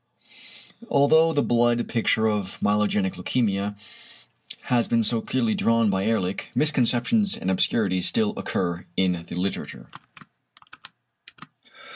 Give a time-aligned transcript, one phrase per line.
[0.89, 3.77] Although the blood picture of myelogenic leukæmia
[4.61, 9.91] has been so clearly drawn by Ehrlich, misconceptions and obscurities still occur in the literature.